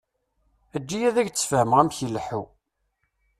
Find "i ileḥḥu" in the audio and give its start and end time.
1.99-2.41